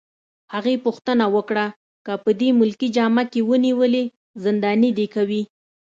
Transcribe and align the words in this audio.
هغې 0.53 0.75
پوښتنه 0.85 1.25
وکړه: 1.35 1.65
که 2.05 2.13
په 2.23 2.31
دې 2.39 2.49
ملکي 2.59 2.87
جامه 2.95 3.23
کي 3.31 3.39
ونیولې، 3.49 4.03
زنداني 4.43 4.91
دي 4.97 5.07
کوي؟ 5.15 5.41